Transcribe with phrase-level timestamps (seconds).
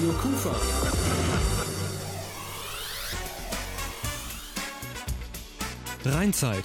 [0.00, 0.50] Radio Kufa.
[6.06, 6.64] Rheinzeit.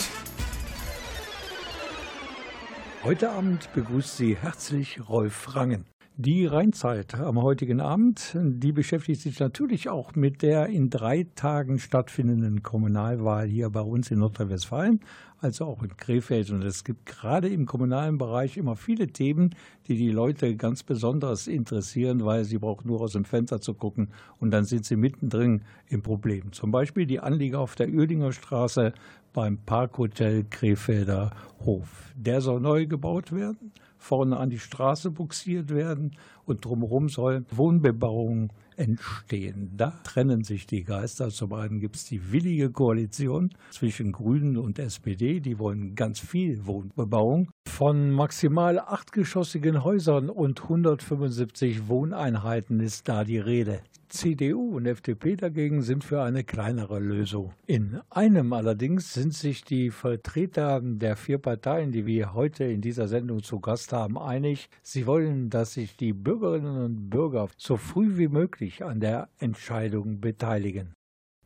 [3.03, 5.85] Heute Abend begrüßt Sie herzlich Rolf Rangen.
[6.17, 11.77] Die Rheinzeit am heutigen Abend, die beschäftigt sich natürlich auch mit der in drei Tagen
[11.77, 15.01] stattfindenden Kommunalwahl hier bei uns in Nordrhein-Westfalen,
[15.41, 16.51] also auch in Krefeld.
[16.51, 19.55] Und es gibt gerade im kommunalen Bereich immer viele Themen,
[19.89, 24.07] die die Leute ganz besonders interessieren, weil sie brauchen nur aus dem Fenster zu gucken
[24.39, 26.53] und dann sind sie mittendrin im Problem.
[26.53, 28.93] Zum Beispiel die Anlieger auf der Uerdinger Straße
[29.33, 31.31] beim Parkhotel Krefelder
[31.65, 32.13] Hof.
[32.15, 33.73] Der soll neu gebaut werden
[34.05, 36.11] vorne an die Straße buxiert werden
[36.45, 39.71] und drumherum soll Wohnbebauung entstehen.
[39.75, 41.29] Da trennen sich die Geister.
[41.29, 46.65] Zum einen gibt es die willige Koalition zwischen Grünen und SPD, die wollen ganz viel
[46.67, 47.49] Wohnbebauung.
[47.67, 53.81] Von maximal achtgeschossigen Häusern und 175 Wohneinheiten ist da die Rede.
[54.09, 57.53] CDU und FDP dagegen sind für eine kleinere Lösung.
[57.65, 63.07] In einem allerdings sind sich die Vertreter der vier Parteien, die wir heute in dieser
[63.07, 64.69] Sendung zu Gast haben, einig.
[64.81, 70.21] Sie wollen, dass sich die Bürgerinnen und Bürger so früh wie möglich an der Entscheidung
[70.21, 70.93] beteiligen.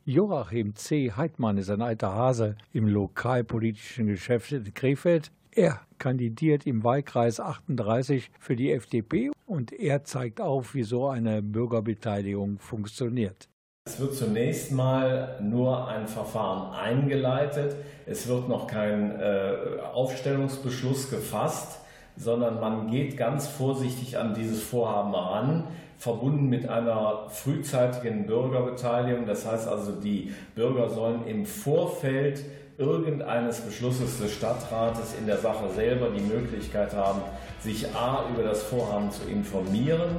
[0.06, 1.12] Joachim C.
[1.12, 5.32] Heidmann ist ein alter Hase im lokalpolitischen Geschäft in Krefeld.
[5.52, 11.42] Er kandidiert im Wahlkreis 38 für die FDP und er zeigt auf, wie so eine
[11.42, 13.50] Bürgerbeteiligung funktioniert.
[13.86, 17.76] Es wird zunächst mal nur ein Verfahren eingeleitet.
[18.06, 19.56] Es wird noch kein äh,
[19.94, 21.80] Aufstellungsbeschluss gefasst,
[22.16, 25.64] sondern man geht ganz vorsichtig an dieses Vorhaben ran,
[25.98, 29.26] verbunden mit einer frühzeitigen Bürgerbeteiligung.
[29.26, 32.46] Das heißt also, die Bürger sollen im Vorfeld
[32.80, 37.22] irgendeines Beschlusses des Stadtrates in der Sache selber die Möglichkeit haben,
[37.62, 38.26] sich a.
[38.34, 40.16] über das Vorhaben zu informieren,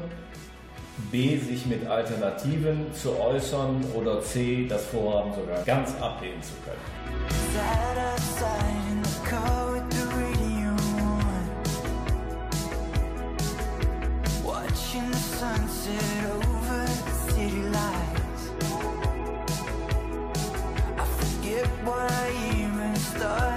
[1.11, 1.39] b.
[1.39, 4.67] sich mit Alternativen zu äußern oder c.
[4.69, 6.79] das Vorhaben sogar ganz ablehnen zu können.
[15.41, 17.11] sunset over the
[22.01, 22.50] I
[23.11, 23.50] stars.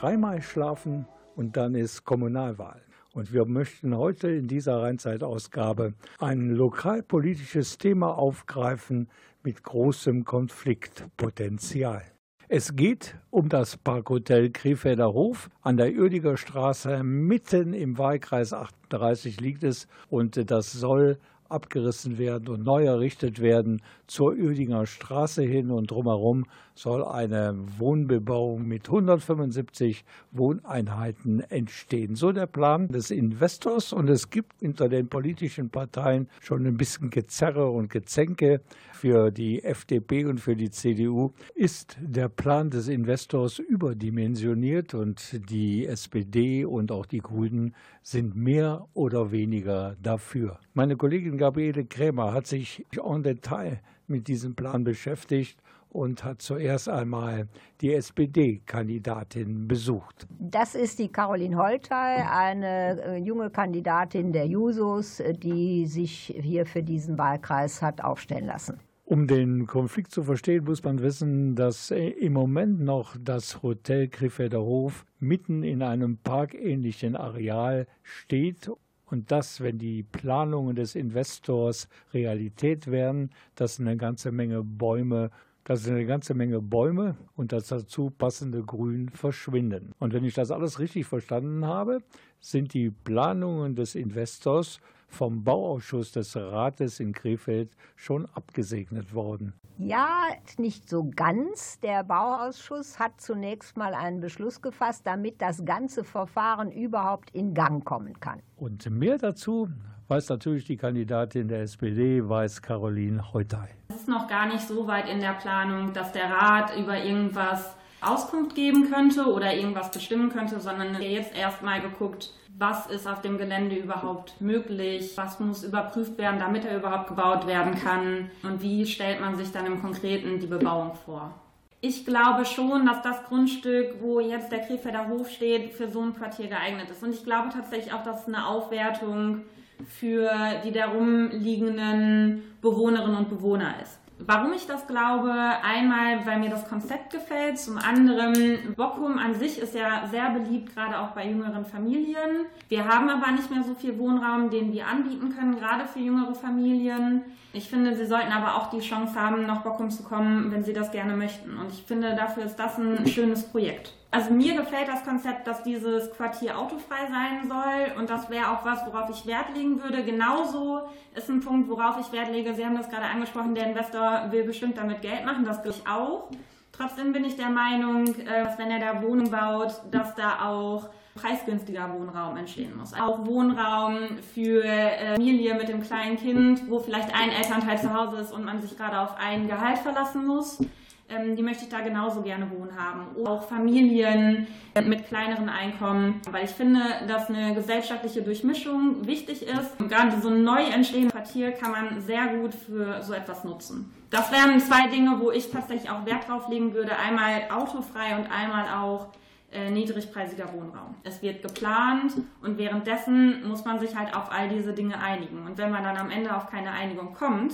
[0.00, 1.06] Dreimal schlafen
[1.36, 2.82] und dann ist Kommunalwahl.
[3.14, 9.08] Und wir möchten heute in dieser Rheinzeitausgabe ein lokalpolitisches Thema aufgreifen
[9.42, 12.02] mit großem Konfliktpotenzial.
[12.48, 17.02] Es geht um das Parkhotel Krefelder Hof an der Uerdiger Straße.
[17.02, 23.82] Mitten im Wahlkreis 38 liegt es und das soll abgerissen werden und neu errichtet werden
[24.06, 26.44] zur Uerdinger Straße hin und drumherum
[26.74, 32.14] soll eine Wohnbebauung mit 175 Wohneinheiten entstehen.
[32.14, 37.10] So der Plan des Investors und es gibt unter den politischen Parteien schon ein bisschen
[37.10, 38.60] Gezerre und Gezänke.
[38.98, 45.84] Für die FDP und für die CDU ist der Plan des Investors überdimensioniert und die
[45.84, 50.58] SPD und auch die Grünen sind mehr oder weniger dafür.
[50.72, 55.58] Meine Kollegin Gabriele Krämer hat sich en Detail mit diesem Plan beschäftigt
[55.96, 57.48] und hat zuerst einmal
[57.80, 60.26] die SPD-Kandidatin besucht.
[60.38, 66.82] Das ist die Caroline Holtei, eine äh, junge Kandidatin der Jusos, die sich hier für
[66.82, 68.78] diesen Wahlkreis hat aufstellen lassen.
[69.04, 74.08] Um den Konflikt zu verstehen, muss man wissen, dass äh, im Moment noch das Hotel
[74.08, 78.68] Krefelder Hof mitten in einem parkähnlichen Areal steht
[79.04, 85.30] und dass, wenn die Planungen des Investors Realität werden, dass eine ganze Menge Bäume
[85.66, 89.92] dass eine ganze Menge Bäume und das dazu passende Grün verschwinden.
[89.98, 91.98] Und wenn ich das alles richtig verstanden habe,
[92.40, 94.78] sind die Planungen des Investors
[95.08, 99.54] vom Bauausschuss des Rates in Krefeld schon abgesegnet worden.
[99.78, 101.80] Ja, nicht so ganz.
[101.80, 107.84] Der Bauausschuss hat zunächst mal einen Beschluss gefasst, damit das ganze Verfahren überhaupt in Gang
[107.84, 108.40] kommen kann.
[108.56, 109.68] Und mehr dazu
[110.08, 113.70] weiß natürlich die Kandidatin der SPD, weiß Caroline Heutei.
[113.88, 117.74] Es ist noch gar nicht so weit in der Planung, dass der Rat über irgendwas
[118.00, 123.36] Auskunft geben könnte oder irgendwas bestimmen könnte, sondern jetzt erstmal geguckt, was ist auf dem
[123.36, 128.86] Gelände überhaupt möglich, was muss überprüft werden, damit er überhaupt gebaut werden kann und wie
[128.86, 131.34] stellt man sich dann im Konkreten die Bebauung vor.
[131.82, 136.14] Ich glaube schon, dass das Grundstück, wo jetzt der Krefelder Hof steht, für so ein
[136.14, 137.02] Quartier geeignet ist.
[137.02, 139.42] Und ich glaube tatsächlich auch, dass eine Aufwertung
[139.84, 140.30] für
[140.64, 143.98] die darum liegenden Bewohnerinnen und Bewohner ist.
[144.18, 145.30] Warum ich das glaube,
[145.62, 150.74] einmal, weil mir das Konzept gefällt, zum anderen, Bockum an sich ist ja sehr beliebt,
[150.74, 152.46] gerade auch bei jüngeren Familien.
[152.70, 156.34] Wir haben aber nicht mehr so viel Wohnraum, den wir anbieten können, gerade für jüngere
[156.34, 157.24] Familien.
[157.52, 160.72] Ich finde, sie sollten aber auch die Chance haben, nach Bockum zu kommen, wenn sie
[160.72, 161.58] das gerne möchten.
[161.58, 163.92] Und ich finde, dafür ist das ein schönes Projekt.
[164.16, 168.64] Also mir gefällt das Konzept, dass dieses Quartier autofrei sein soll und das wäre auch
[168.64, 170.02] was, worauf ich Wert legen würde.
[170.04, 172.54] Genauso ist ein Punkt, worauf ich Wert lege.
[172.54, 175.86] Sie haben das gerade angesprochen, der Investor will bestimmt damit Geld machen, das glaube ich
[175.86, 176.30] auch.
[176.72, 180.88] Trotzdem bin ich der Meinung, äh, dass wenn er da Wohnung baut, dass da auch
[181.14, 182.94] preisgünstiger Wohnraum entstehen muss.
[182.94, 188.16] Auch Wohnraum für äh, Familie mit dem kleinen Kind, wo vielleicht ein Elternteil zu Hause
[188.16, 190.58] ist und man sich gerade auf ein Gehalt verlassen muss
[191.08, 193.14] die möchte ich da genauso gerne wohnen haben.
[193.16, 194.46] Oder auch Familien
[194.84, 199.78] mit kleineren Einkommen, weil ich finde, dass eine gesellschaftliche Durchmischung wichtig ist.
[199.78, 203.92] Und gerade so ein neu entstehendes Quartier kann man sehr gut für so etwas nutzen.
[204.10, 206.96] Das wären zwei Dinge, wo ich tatsächlich auch Wert drauf legen würde.
[206.96, 209.08] Einmal autofrei und einmal auch
[209.52, 210.96] äh, niedrigpreisiger Wohnraum.
[211.04, 215.46] Es wird geplant und währenddessen muss man sich halt auf all diese Dinge einigen.
[215.46, 217.52] Und wenn man dann am Ende auf keine Einigung kommt,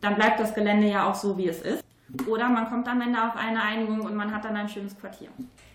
[0.00, 1.84] dann bleibt das Gelände ja auch so, wie es ist.
[2.26, 5.28] Oder man kommt am Ende auf eine Einigung und man hat dann ein schönes Quartier.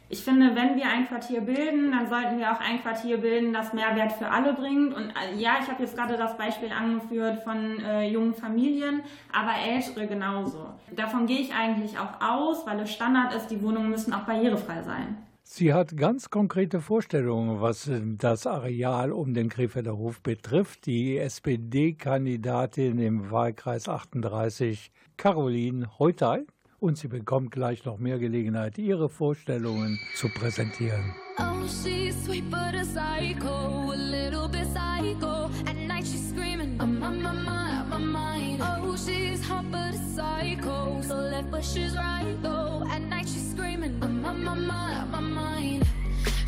[0.10, 3.74] Ich finde, wenn wir ein Quartier bilden, dann sollten wir auch ein Quartier bilden, das
[3.74, 4.94] Mehrwert für alle bringt.
[4.94, 9.02] Und äh, ja, ich habe jetzt gerade das Beispiel angeführt von äh, jungen Familien,
[9.34, 10.70] aber ältere genauso.
[10.96, 14.82] Davon gehe ich eigentlich auch aus, weil es Standard ist, die Wohnungen müssen auch barrierefrei
[14.82, 15.18] sein.
[15.44, 20.86] Sie hat ganz konkrete Vorstellungen, was das Areal um den Krefelder Hof betrifft.
[20.86, 26.46] Die SPD-Kandidatin im Wahlkreis 38, Caroline Heutei.
[26.80, 31.16] Und sie bekommt gleich noch mehr Gelegenheit, ihre Vorstellungen zu präsentieren.
[31.40, 35.50] Oh, she's sweet but a psycho, a little bit psycho.
[35.66, 38.62] At night she's screaming, I'm on my mind, my mind.
[38.62, 42.86] Oh, she's hot but a psycho, so left but she's right though.
[42.92, 45.88] At night she's screaming, I'm on my mind, my mind.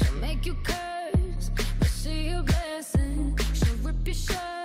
[0.03, 1.49] She'll make you curse,
[1.79, 3.35] but she a blessing.
[3.55, 4.58] She'll rip your shirt.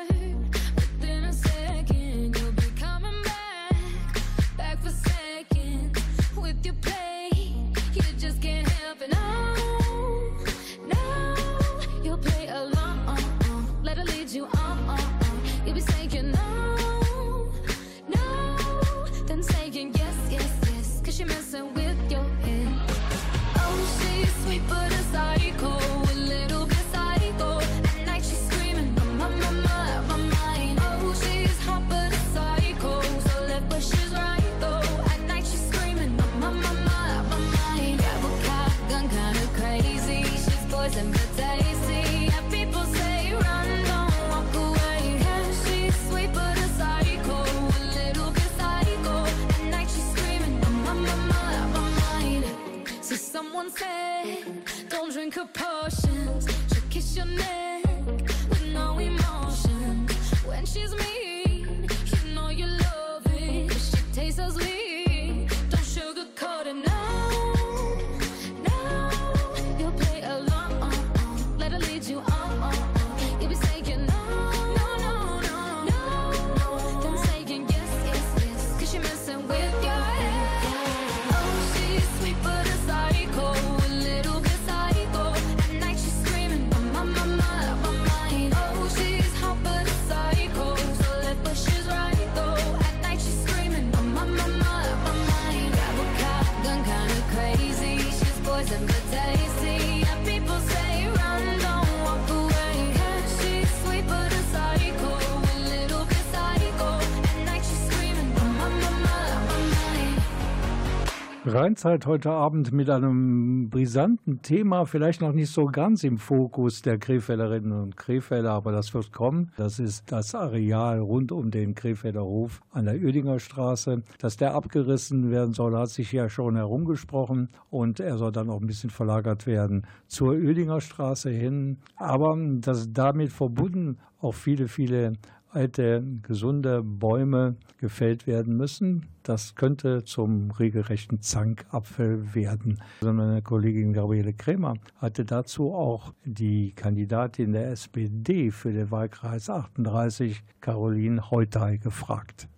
[111.65, 116.99] Rheinzeit heute Abend mit einem brisanten Thema, vielleicht noch nicht so ganz im Fokus der
[116.99, 119.51] Krefelderinnen und Krefelder, aber das wird kommen.
[119.57, 124.03] Das ist das Areal rund um den Krefelder Hof an der Oedinger Straße.
[124.19, 128.61] Dass der abgerissen werden soll, hat sich ja schon herumgesprochen und er soll dann auch
[128.61, 131.79] ein bisschen verlagert werden zur Oedinger Straße hin.
[131.97, 135.15] Aber das damit verbunden auch viele, viele
[135.55, 139.09] alte, gesunde Bäume gefällt werden müssen.
[139.23, 142.83] Das könnte zum regelrechten Zankapfel werden.
[143.01, 150.43] Meine Kollegin Gabriele Krämer hatte dazu auch die Kandidatin der SPD für den Wahlkreis 38,
[150.61, 152.49] Caroline Heutey, gefragt.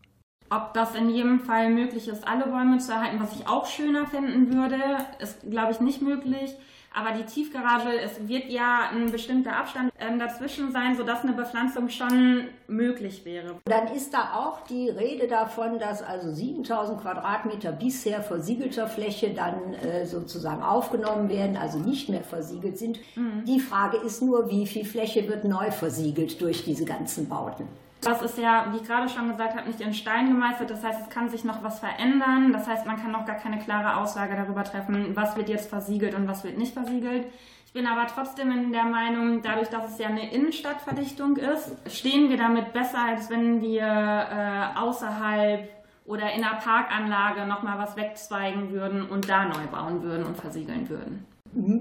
[0.49, 4.07] Ob das in jedem Fall möglich ist, alle Bäume zu erhalten, was ich auch schöner
[4.07, 4.79] finden würde,
[5.19, 6.57] ist, glaube ich, nicht möglich.
[6.99, 11.91] Aber die Tiefgarage, es wird ja ein bestimmter Abstand ähm, dazwischen sein, sodass eine Bepflanzung
[11.91, 13.57] schon möglich wäre.
[13.67, 19.75] Dann ist da auch die Rede davon, dass also 7000 Quadratmeter bisher versiegelter Fläche dann
[19.75, 22.99] äh, sozusagen aufgenommen werden, also nicht mehr versiegelt sind.
[23.47, 27.69] Die Frage ist nur, wie viel Fläche wird neu versiegelt durch diese ganzen Bauten.
[28.01, 30.71] Das ist ja, wie ich gerade schon gesagt habe, nicht in Stein gemeißelt.
[30.71, 32.53] Das heißt, es kann sich noch was verändern.
[32.53, 36.15] Das heißt, man kann noch gar keine klare Aussage darüber treffen, was wird jetzt versiegelt
[36.15, 37.27] und was wird nicht versiegelt.
[37.67, 42.31] Ich bin aber trotzdem in der Meinung, dadurch, dass es ja eine Innenstadtverdichtung ist, stehen
[42.31, 45.69] wir damit besser, als wenn wir äh, außerhalb
[46.07, 50.89] oder in einer Parkanlage nochmal was wegzweigen würden und da neu bauen würden und versiegeln
[50.89, 51.27] würden.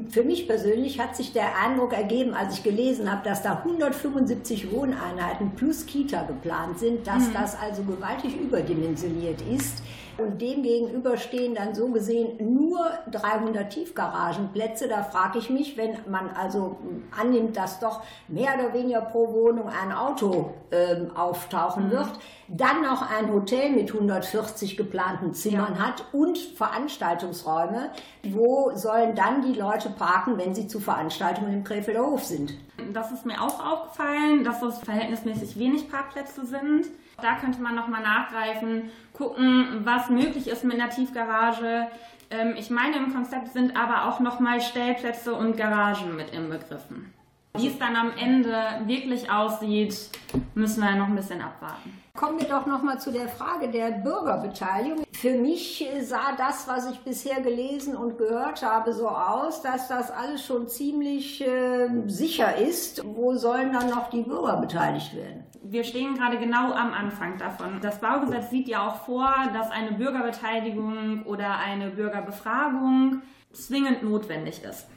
[0.10, 4.72] Für mich persönlich hat sich der Eindruck ergeben, als ich gelesen habe, dass da 175
[4.72, 9.84] Wohneinheiten plus Kita geplant sind, dass das also gewaltig überdimensioniert ist.
[10.18, 14.88] Und dem gegenüber stehen dann so gesehen nur 300 Tiefgaragenplätze.
[14.88, 16.78] Da frage ich mich, wenn man also
[17.18, 22.12] annimmt, dass doch mehr oder weniger pro Wohnung ein Auto ähm, auftauchen wird,
[22.48, 27.90] dann noch ein Hotel mit 140 geplanten Zimmern hat und Veranstaltungsräume,
[28.24, 32.54] wo sollen dann die Leute parken, wenn sie zu Veranstaltungen im Krefelder Hof sind?
[32.94, 36.86] Das ist mir auch aufgefallen, dass es verhältnismäßig wenig Parkplätze sind.
[37.22, 41.88] Da könnte man nochmal nachgreifen, gucken, was möglich ist mit einer Tiefgarage.
[42.30, 47.14] Ähm, ich meine, im Konzept sind aber auch nochmal Stellplätze und Garagen mit inbegriffen.
[47.58, 50.10] Wie es dann am Ende wirklich aussieht,
[50.56, 52.05] müssen wir noch ein bisschen abwarten.
[52.16, 55.04] Kommen wir doch noch mal zu der Frage der Bürgerbeteiligung.
[55.12, 60.12] Für mich sah das, was ich bisher gelesen und gehört habe, so aus, dass das
[60.12, 63.04] alles schon ziemlich äh, sicher ist.
[63.04, 65.44] Wo sollen dann noch die Bürger beteiligt werden?
[65.62, 67.82] Wir stehen gerade genau am Anfang davon.
[67.82, 74.88] Das Baugesetz sieht ja auch vor, dass eine Bürgerbeteiligung oder eine Bürgerbefragung zwingend notwendig ist.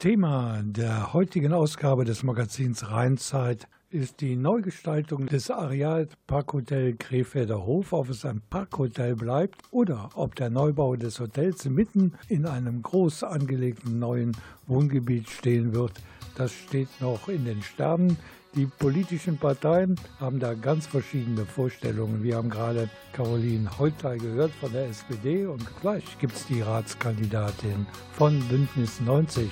[0.00, 7.92] Thema der heutigen Ausgabe des Magazins Rheinzeit ist die Neugestaltung des Areals Parkhotel Krefelder Hof,
[7.92, 13.24] ob es ein Parkhotel bleibt oder ob der Neubau des Hotels mitten in einem groß
[13.24, 14.32] angelegten neuen
[14.66, 15.92] Wohngebiet stehen wird.
[16.36, 18.16] Das steht noch in den Sternen.
[18.54, 22.22] Die politischen Parteien haben da ganz verschiedene Vorstellungen.
[22.22, 27.86] Wir haben gerade Caroline Heutey gehört von der SPD und gleich gibt es die Ratskandidatin
[28.12, 29.50] von Bündnis 90,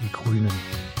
[0.00, 0.99] die Grünen.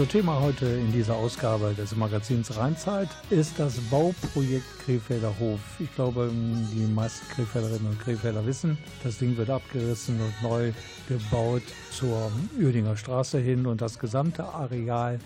[0.00, 5.60] Unser Thema heute in dieser Ausgabe des Magazins Rheinzeit ist das Bauprojekt Krefelder Hof.
[5.78, 10.72] Ich glaube, die meisten Krefelderinnen und Krefelder wissen, das Ding wird abgerissen und neu
[11.06, 15.18] gebaut zur Uerdinger Straße hin und das gesamte Areal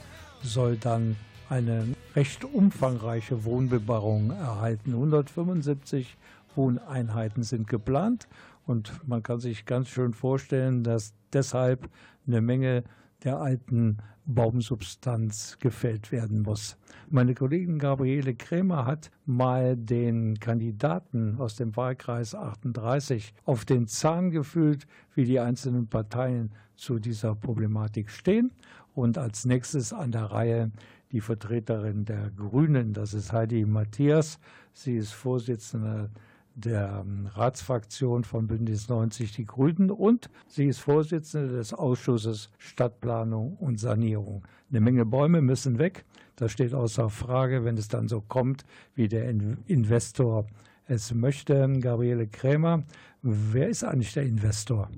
[0.43, 1.15] soll dann
[1.49, 4.93] eine recht umfangreiche Wohnbebauung erhalten.
[4.95, 6.17] 175
[6.57, 8.27] Wohneinheiten sind geplant
[8.67, 11.89] und man kann sich ganz schön vorstellen, dass deshalb
[12.27, 12.83] eine Menge
[13.25, 16.79] der alten Baumsubstanz gefällt werden muss.
[17.11, 24.31] Meine Kollegin Gabriele Krämer hat mal den Kandidaten aus dem Wahlkreis 38 auf den Zahn
[24.31, 28.53] gefühlt, wie die einzelnen Parteien zu dieser Problematik stehen.
[28.95, 30.71] Und als nächstes an der Reihe
[31.13, 34.39] die Vertreterin der Grünen, das ist Heidi Matthias.
[34.73, 36.34] Sie ist Vorsitzende der
[36.65, 43.81] ähm, Ratsfraktion von Bündnis 90 Die Grünen und sie ist Vorsitzende des Ausschusses Stadtplanung und
[43.81, 44.45] Sanierung.
[44.71, 46.05] Eine Menge Bäume müssen weg.
[46.37, 48.65] Das steht außer Frage, wenn es dann so kommt,
[48.95, 49.29] wie der
[49.67, 50.47] Investor
[50.87, 51.73] es möchte.
[51.81, 52.85] Gabriele Krämer,
[53.23, 54.89] wer ist eigentlich der Investor?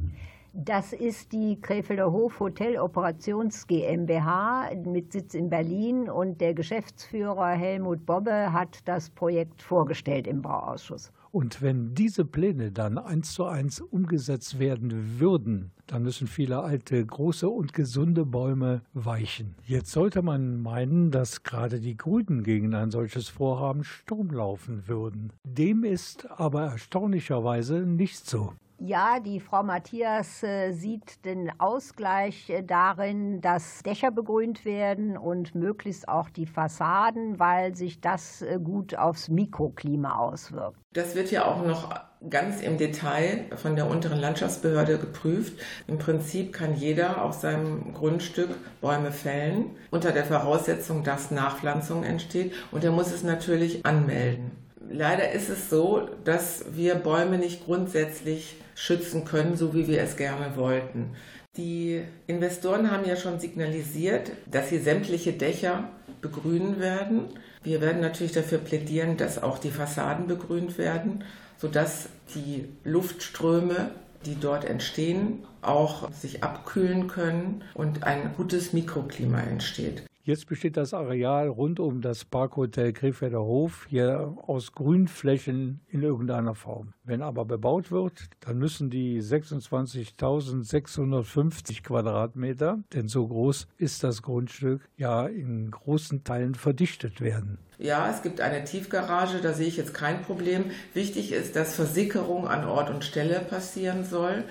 [0.58, 7.48] Das ist die Krefelder Hof Hotel Operations GmbH mit Sitz in Berlin und der Geschäftsführer
[7.48, 11.12] Helmut Bobbe hat das Projekt vorgestellt im Bauausschuss.
[11.36, 17.04] Und wenn diese Pläne dann eins zu eins umgesetzt werden würden, dann müssen viele alte,
[17.04, 19.54] große und gesunde Bäume weichen.
[19.66, 25.30] Jetzt sollte man meinen, dass gerade die Grünen gegen ein solches Vorhaben Sturm laufen würden.
[25.44, 28.54] Dem ist aber erstaunlicherweise nicht so.
[28.78, 35.54] Ja, die Frau Matthias äh, sieht den Ausgleich äh, darin, dass Dächer begrünt werden und
[35.54, 40.78] möglichst auch die Fassaden, weil sich das äh, gut aufs Mikroklima auswirkt.
[40.92, 41.88] Das wird ja auch noch
[42.28, 45.58] ganz im Detail von der unteren Landschaftsbehörde geprüft.
[45.86, 48.50] Im Prinzip kann jeder auf seinem Grundstück
[48.82, 52.52] Bäume fällen, unter der Voraussetzung, dass Nachpflanzung entsteht.
[52.72, 54.65] Und er muss es natürlich anmelden.
[54.90, 60.16] Leider ist es so, dass wir Bäume nicht grundsätzlich schützen können, so wie wir es
[60.16, 61.16] gerne wollten.
[61.56, 65.88] Die Investoren haben ja schon signalisiert, dass sie sämtliche Dächer
[66.20, 67.28] begrünen werden.
[67.62, 71.24] Wir werden natürlich dafür plädieren, dass auch die Fassaden begrünt werden,
[71.58, 73.90] sodass die Luftströme,
[74.26, 80.02] die dort entstehen, auch sich abkühlen können und ein gutes Mikroklima entsteht.
[80.26, 86.56] Jetzt besteht das Areal rund um das Parkhotel Krefelder Hof hier aus Grünflächen in irgendeiner
[86.56, 86.94] Form.
[87.04, 94.88] Wenn aber bebaut wird, dann müssen die 26.650 Quadratmeter, denn so groß ist das Grundstück,
[94.96, 97.60] ja in großen Teilen verdichtet werden.
[97.78, 100.64] Ja, es gibt eine Tiefgarage, da sehe ich jetzt kein Problem.
[100.92, 104.42] Wichtig ist, dass Versickerung an Ort und Stelle passieren soll.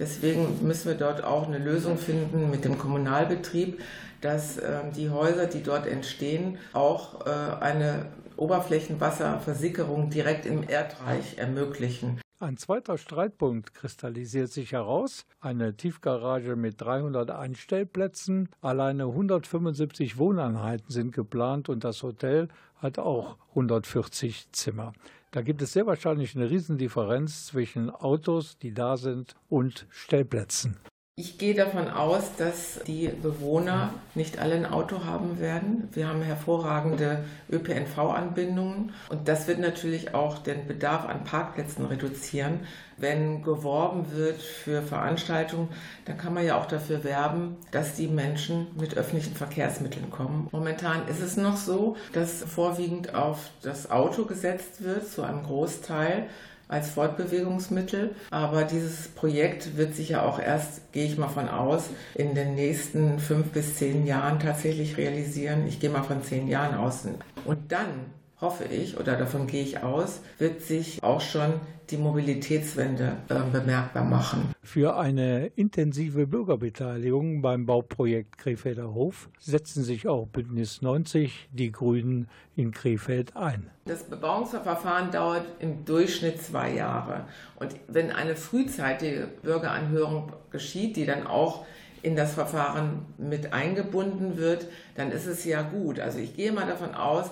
[0.00, 3.80] Deswegen müssen wir dort auch eine Lösung finden mit dem Kommunalbetrieb,
[4.20, 7.30] dass äh, die Häuser, die dort entstehen, auch äh,
[7.60, 8.06] eine
[8.36, 12.20] Oberflächenwasserversickerung direkt im Erdreich ermöglichen.
[12.42, 15.26] Ein zweiter Streitpunkt kristallisiert sich heraus.
[15.40, 18.48] Eine Tiefgarage mit 300 Einstellplätzen.
[18.62, 24.94] Alleine 175 Wohneinheiten sind geplant und das Hotel hat auch 140 Zimmer.
[25.32, 30.78] Da gibt es sehr wahrscheinlich eine Riesendifferenz zwischen Autos, die da sind, und Stellplätzen.
[31.20, 35.90] Ich gehe davon aus, dass die Bewohner nicht alle ein Auto haben werden.
[35.92, 42.60] Wir haben hervorragende ÖPNV-Anbindungen und das wird natürlich auch den Bedarf an Parkplätzen reduzieren.
[42.96, 45.68] Wenn geworben wird für Veranstaltungen,
[46.06, 50.48] dann kann man ja auch dafür werben, dass die Menschen mit öffentlichen Verkehrsmitteln kommen.
[50.52, 56.28] Momentan ist es noch so, dass vorwiegend auf das Auto gesetzt wird, zu einem Großteil
[56.70, 58.14] als Fortbewegungsmittel.
[58.30, 62.54] Aber dieses Projekt wird sich ja auch erst, gehe ich mal von aus, in den
[62.54, 65.66] nächsten fünf bis zehn Jahren tatsächlich realisieren.
[65.66, 67.06] Ich gehe mal von zehn Jahren aus.
[67.44, 68.06] Und dann
[68.40, 71.54] hoffe ich, oder davon gehe ich aus, wird sich auch schon
[71.90, 74.52] die Mobilitätswende äh, bemerkbar machen.
[74.62, 82.28] Für eine intensive Bürgerbeteiligung beim Bauprojekt Krefelder Hof setzen sich auch Bündnis 90, die Grünen
[82.54, 83.70] in Krefeld ein.
[83.86, 87.24] Das Bebauungsverfahren dauert im Durchschnitt zwei Jahre.
[87.56, 91.66] Und wenn eine frühzeitige Bürgeranhörung geschieht, die dann auch
[92.02, 96.00] in das Verfahren mit eingebunden wird, dann ist es ja gut.
[96.00, 97.30] Also ich gehe mal davon aus,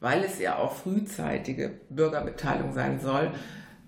[0.00, 3.30] weil es ja auch frühzeitige Bürgerbeteiligung sein soll,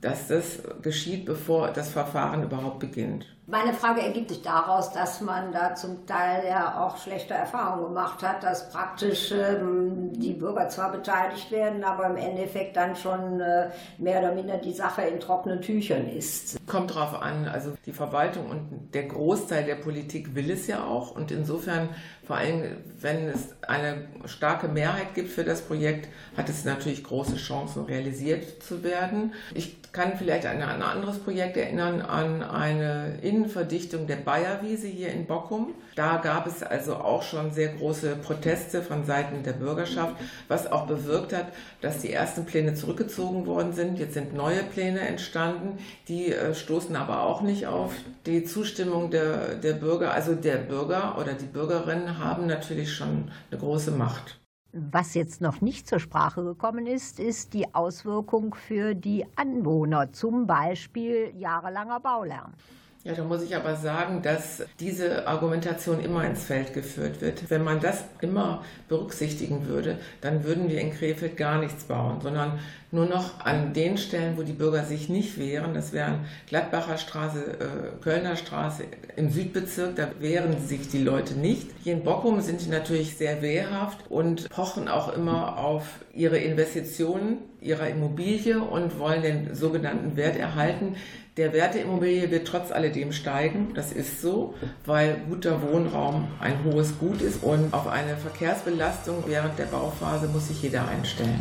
[0.00, 3.26] dass das geschieht, bevor das Verfahren überhaupt beginnt.
[3.46, 8.22] Meine Frage ergibt sich daraus, dass man da zum Teil ja auch schlechte Erfahrungen gemacht
[8.22, 13.70] hat, dass praktisch ähm, die Bürger zwar beteiligt werden, aber im Endeffekt dann schon äh,
[13.98, 16.56] mehr oder minder die Sache in trockenen Tüchern ist.
[16.66, 21.14] Kommt drauf an, also die Verwaltung und der Großteil der Politik will es ja auch
[21.14, 21.88] und insofern
[22.24, 22.62] vor allem,
[23.00, 28.62] wenn es eine starke Mehrheit gibt für das Projekt, hat es natürlich große Chancen, realisiert
[28.62, 29.34] zu werden.
[29.54, 35.26] Ich kann vielleicht an ein anderes Projekt erinnern, an eine Innenverdichtung der Bayerwiese hier in
[35.26, 35.74] Bockum.
[35.94, 40.14] Da gab es also auch schon sehr große Proteste von Seiten der Bürgerschaft,
[40.48, 41.48] was auch bewirkt hat,
[41.80, 43.98] dass die ersten Pläne zurückgezogen worden sind.
[43.98, 45.78] Jetzt sind neue Pläne entstanden,
[46.08, 47.92] die äh, stoßen aber auch nicht auf
[48.26, 50.12] die Zustimmung der, der Bürger.
[50.12, 54.38] Also der Bürger oder die Bürgerinnen haben natürlich schon eine große Macht.
[54.74, 60.46] Was jetzt noch nicht zur Sprache gekommen ist, ist die Auswirkung für die Anwohner, zum
[60.46, 62.54] Beispiel jahrelanger Baulärm.
[63.04, 67.50] Ja, da muss ich aber sagen, dass diese Argumentation immer ins Feld geführt wird.
[67.50, 72.60] Wenn man das immer berücksichtigen würde, dann würden wir in Krefeld gar nichts bauen, sondern
[72.92, 77.38] nur noch an den Stellen, wo die Bürger sich nicht wehren, das wären Gladbacher Straße,
[77.38, 78.84] äh, Kölner Straße
[79.16, 81.70] im Südbezirk, da wehren sich die Leute nicht.
[81.82, 87.38] Hier in Bockum sind die natürlich sehr wehrhaft und pochen auch immer auf ihre Investitionen
[87.62, 90.96] ihrer Immobilie und wollen den sogenannten Wert erhalten.
[91.38, 93.72] Der Wert der Immobilie wird trotz alledem steigen.
[93.74, 99.58] Das ist so, weil guter Wohnraum ein hohes Gut ist und auf eine Verkehrsbelastung während
[99.58, 101.40] der Bauphase muss sich jeder einstellen.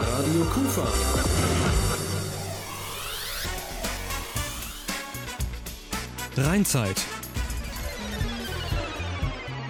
[0.00, 0.84] Radio Kufa.
[6.36, 7.04] Rheinzeit.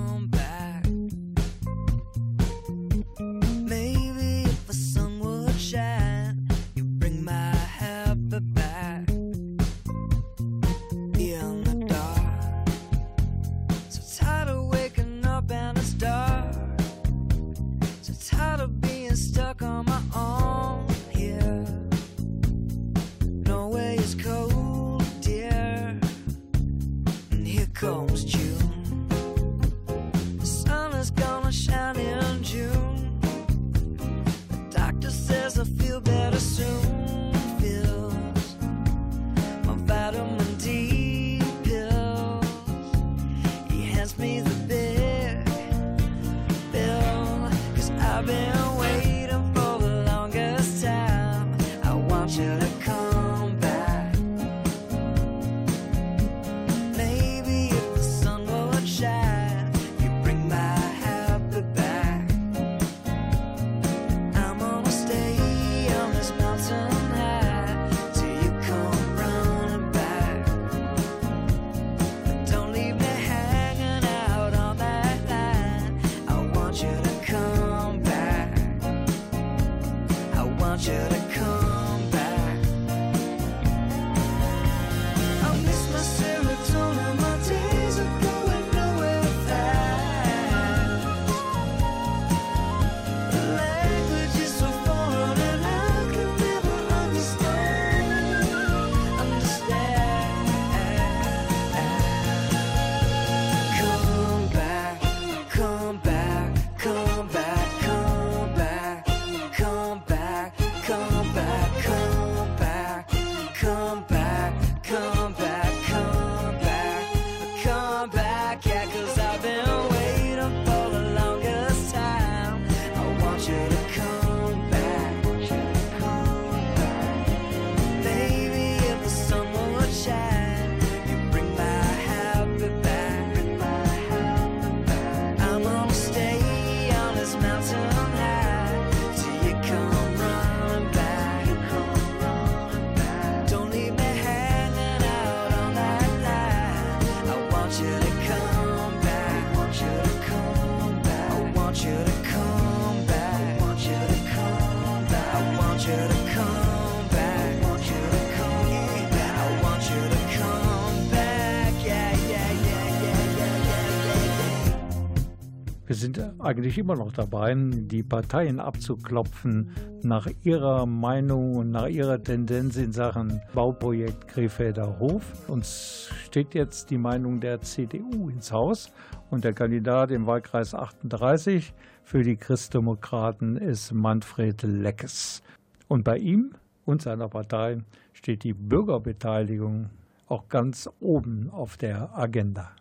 [166.05, 169.71] sind eigentlich immer noch dabei, die Parteien abzuklopfen
[170.03, 175.49] nach ihrer Meinung und nach ihrer Tendenz in Sachen Bauprojekt Krefelder Hof.
[175.49, 178.93] Uns steht jetzt die Meinung der CDU ins Haus
[179.31, 185.43] und der Kandidat im Wahlkreis 38 für die Christdemokraten ist Manfred Leckes.
[185.89, 187.79] Und bei ihm und seiner Partei
[188.13, 189.89] steht die Bürgerbeteiligung
[190.27, 192.73] auch ganz oben auf der Agenda.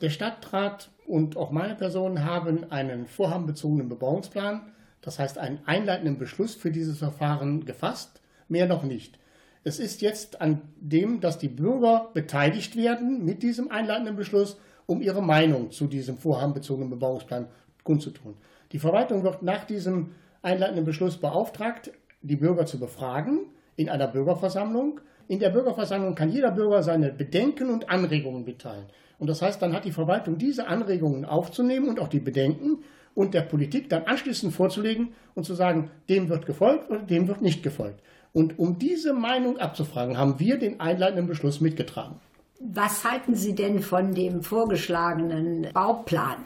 [0.00, 6.54] Der Stadtrat und auch meine Person haben einen vorhabenbezogenen Bebauungsplan, das heißt einen einleitenden Beschluss
[6.54, 9.18] für dieses Verfahren gefasst, mehr noch nicht.
[9.64, 15.02] Es ist jetzt an dem, dass die Bürger beteiligt werden mit diesem einleitenden Beschluss, um
[15.02, 17.46] ihre Meinung zu diesem vorhabenbezogenen Bebauungsplan
[17.82, 18.34] kundzutun.
[18.72, 21.90] Die Verwaltung wird nach diesem einleitenden Beschluss beauftragt,
[22.22, 25.00] die Bürger zu befragen in einer Bürgerversammlung.
[25.28, 28.86] In der Bürgerversammlung kann jeder Bürger seine Bedenken und Anregungen mitteilen.
[29.18, 32.84] Und das heißt, dann hat die Verwaltung diese Anregungen aufzunehmen und auch die Bedenken
[33.14, 37.42] und der Politik dann anschließend vorzulegen und zu sagen, dem wird gefolgt oder dem wird
[37.42, 38.00] nicht gefolgt.
[38.32, 42.20] Und um diese Meinung abzufragen, haben wir den einleitenden Beschluss mitgetragen.
[42.60, 46.36] Was halten Sie denn von dem vorgeschlagenen Bauplan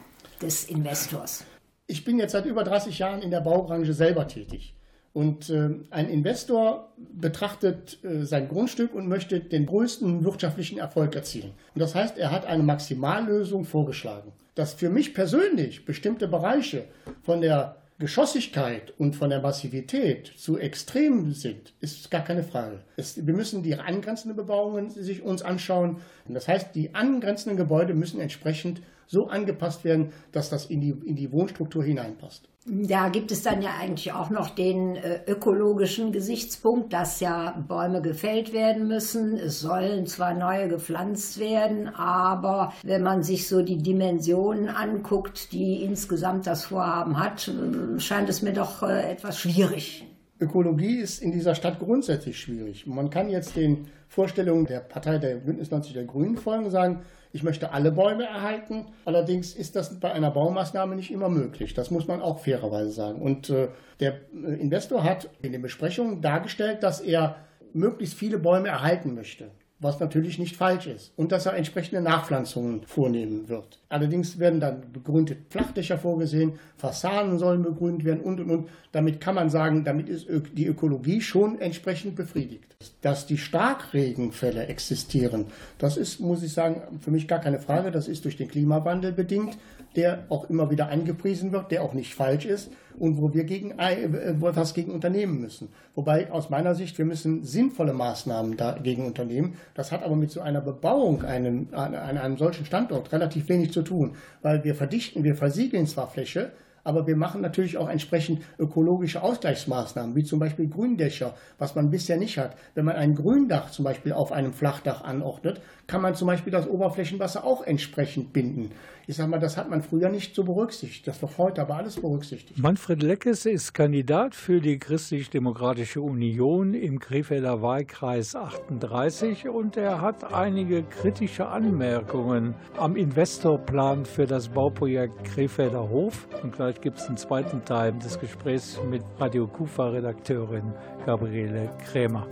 [0.41, 1.43] des Investors?
[1.87, 4.73] Ich bin jetzt seit über 30 Jahren in der Baubranche selber tätig.
[5.13, 11.51] Und äh, ein Investor betrachtet äh, sein Grundstück und möchte den größten wirtschaftlichen Erfolg erzielen.
[11.73, 14.31] Und das heißt, er hat eine Maximallösung vorgeschlagen.
[14.55, 16.85] Dass für mich persönlich bestimmte Bereiche
[17.23, 22.79] von der Geschossigkeit und von der Massivität zu extrem sind, ist gar keine Frage.
[22.97, 25.97] Es, wir müssen die angrenzenden Bebauungen sich uns anschauen.
[26.27, 30.95] Und das heißt, die angrenzenden Gebäude müssen entsprechend so angepasst werden, dass das in die,
[31.05, 32.49] in die Wohnstruktur hineinpasst.
[32.67, 38.03] Da gibt es dann ja eigentlich auch noch den äh, ökologischen Gesichtspunkt, dass ja Bäume
[38.03, 39.35] gefällt werden müssen.
[39.35, 45.83] Es sollen zwar neue gepflanzt werden, aber wenn man sich so die Dimensionen anguckt, die
[45.83, 50.05] insgesamt das Vorhaben hat, äh, scheint es mir doch äh, etwas schwierig.
[50.39, 52.85] Ökologie ist in dieser Stadt grundsätzlich schwierig.
[52.85, 57.01] Man kann jetzt den Vorstellungen der Partei der Bündnis 90 der Grünen folgen und sagen,
[57.33, 58.87] ich möchte alle Bäume erhalten.
[59.05, 61.73] Allerdings ist das bei einer Baumaßnahme nicht immer möglich.
[61.73, 63.21] Das muss man auch fairerweise sagen.
[63.21, 67.37] Und äh, der äh, Investor hat in den Besprechungen dargestellt, dass er
[67.73, 72.83] möglichst viele Bäume erhalten möchte was natürlich nicht falsch ist, und dass er entsprechende Nachpflanzungen
[72.85, 73.79] vornehmen wird.
[73.89, 78.69] Allerdings werden dann begrünte Flachdächer vorgesehen, Fassaden sollen begrünt werden und und und.
[78.91, 82.75] Damit kann man sagen, damit ist die Ökologie schon entsprechend befriedigt.
[83.01, 87.91] Dass die Starkregenfälle existieren, das ist, muss ich sagen, für mich gar keine Frage.
[87.91, 89.57] Das ist durch den Klimawandel bedingt,
[89.95, 93.71] der auch immer wieder angepriesen wird, der auch nicht falsch ist und wo wir gegen,
[93.79, 94.07] äh,
[94.39, 95.69] was gegen unternehmen müssen.
[95.95, 99.55] Wobei aus meiner Sicht, wir müssen sinnvolle Maßnahmen dagegen unternehmen.
[99.73, 103.81] Das hat aber mit so einer Bebauung einem, an einem solchen Standort relativ wenig zu
[103.81, 106.51] tun, weil wir verdichten, wir versiegeln zwar Fläche,
[106.83, 112.17] aber wir machen natürlich auch entsprechend ökologische Ausgleichsmaßnahmen, wie zum Beispiel Gründächer, was man bisher
[112.17, 112.55] nicht hat.
[112.73, 116.69] Wenn man ein Gründach zum Beispiel auf einem Flachdach anordnet, kann man zum Beispiel das
[116.69, 118.71] Oberflächenwasser auch entsprechend binden.
[119.07, 121.05] Ich sage mal, das hat man früher nicht so berücksichtigt.
[121.05, 122.57] Das wird heute aber alles berücksichtigt.
[122.57, 130.33] Manfred Leckes ist Kandidat für die Christlich-Demokratische Union im Krefelder Wahlkreis 38 und er hat
[130.33, 136.29] einige kritische Anmerkungen am Investorplan für das Bauprojekt Krefelder Hof.
[136.41, 140.71] Und gleich gibt es einen zweiten Teil des Gesprächs mit Radio Kufa-Redakteurin
[141.05, 142.27] Gabriele Krämer.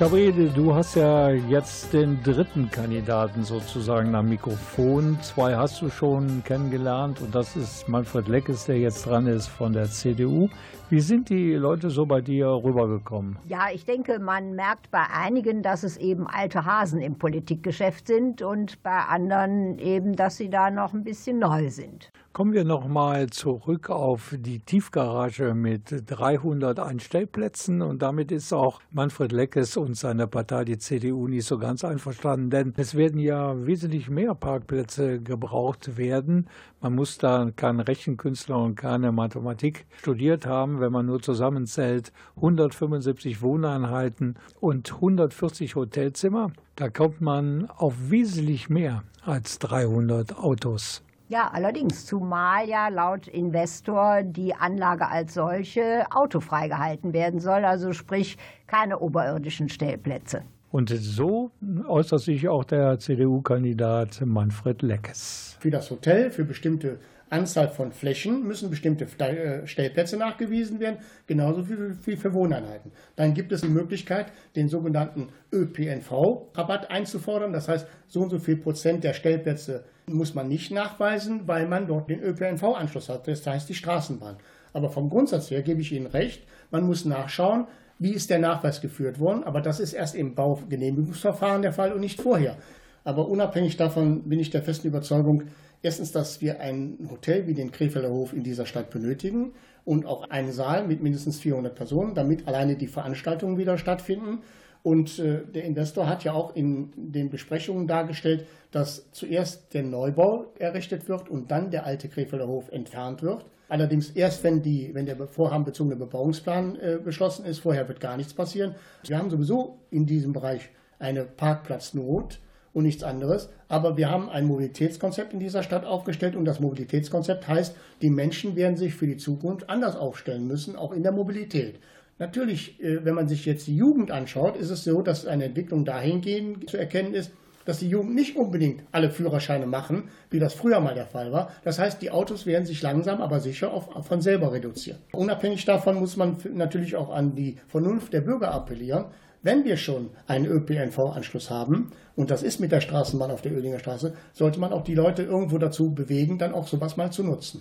[0.00, 5.18] Gabriele, du hast ja jetzt den dritten Kandidaten sozusagen am Mikrofon.
[5.20, 9.74] Zwei hast du schon kennengelernt und das ist Manfred Leckes, der jetzt dran ist von
[9.74, 10.48] der CDU.
[10.90, 13.38] Wie sind die Leute so bei dir rübergekommen?
[13.46, 18.42] Ja, ich denke, man merkt bei einigen, dass es eben alte Hasen im Politikgeschäft sind
[18.42, 22.10] und bei anderen eben, dass sie da noch ein bisschen neu sind.
[22.32, 29.32] Kommen wir nochmal zurück auf die Tiefgarage mit 301 Stellplätzen und damit ist auch Manfred
[29.32, 34.10] Leckes und seine Partei, die CDU, nicht so ganz einverstanden, denn es werden ja wesentlich
[34.10, 36.48] mehr Parkplätze gebraucht werden.
[36.82, 43.42] Man muss da keinen Rechenkünstler und keine Mathematik studiert haben, wenn man nur zusammenzählt 175
[43.42, 46.52] Wohneinheiten und 140 Hotelzimmer.
[46.76, 51.02] Da kommt man auf wesentlich mehr als 300 Autos.
[51.28, 57.92] Ja, allerdings, zumal ja laut Investor die Anlage als solche autofrei gehalten werden soll, also
[57.92, 60.44] sprich keine oberirdischen Stellplätze.
[60.70, 61.50] Und so
[61.88, 65.56] äußert sich auch der CDU-Kandidat Manfred Leckes.
[65.58, 66.98] Für das Hotel, für bestimmte
[67.28, 72.90] Anzahl von Flächen müssen bestimmte äh, Stellplätze nachgewiesen werden, genauso wie für Wohneinheiten.
[73.16, 77.52] Dann gibt es die Möglichkeit, den sogenannten ÖPNV-Rabatt einzufordern.
[77.52, 81.86] Das heißt, so und so viel Prozent der Stellplätze muss man nicht nachweisen, weil man
[81.86, 84.36] dort den ÖPNV-Anschluss hat, das heißt die Straßenbahn.
[84.72, 87.66] Aber vom Grundsatz her gebe ich Ihnen recht, man muss nachschauen,
[88.00, 92.00] wie ist der Nachweis geführt worden, aber das ist erst im Baugenehmigungsverfahren der Fall und
[92.00, 92.56] nicht vorher.
[93.04, 95.44] Aber unabhängig davon bin ich der festen Überzeugung,
[95.82, 99.52] erstens, dass wir ein Hotel wie den Krefelder Hof in dieser Stadt benötigen
[99.84, 104.40] und auch einen Saal mit mindestens 400 Personen, damit alleine die Veranstaltungen wieder stattfinden.
[104.82, 110.46] Und äh, der Investor hat ja auch in den Besprechungen dargestellt, dass zuerst der Neubau
[110.58, 113.44] errichtet wird und dann der alte Krefelder Hof entfernt wird.
[113.70, 117.60] Allerdings erst, wenn, die, wenn der vorhabenbezogene Bebauungsplan äh, beschlossen ist.
[117.60, 118.74] Vorher wird gar nichts passieren.
[119.06, 120.68] Wir haben sowieso in diesem Bereich
[120.98, 122.40] eine Parkplatznot
[122.72, 123.48] und nichts anderes.
[123.68, 128.56] Aber wir haben ein Mobilitätskonzept in dieser Stadt aufgestellt und das Mobilitätskonzept heißt, die Menschen
[128.56, 131.78] werden sich für die Zukunft anders aufstellen müssen, auch in der Mobilität.
[132.18, 135.84] Natürlich, äh, wenn man sich jetzt die Jugend anschaut, ist es so, dass eine Entwicklung
[135.84, 137.30] dahingehend zu erkennen ist,
[137.64, 141.50] dass die Jugend nicht unbedingt alle Führerscheine machen, wie das früher mal der Fall war.
[141.64, 144.98] Das heißt, die Autos werden sich langsam, aber sicher auf, von selber reduzieren.
[145.12, 149.06] Unabhängig davon muss man natürlich auch an die Vernunft der Bürger appellieren.
[149.42, 153.78] Wenn wir schon einen ÖPNV-Anschluss haben, und das ist mit der Straßenbahn auf der Oelinger
[153.78, 157.60] Straße, sollte man auch die Leute irgendwo dazu bewegen, dann auch sowas mal zu nutzen.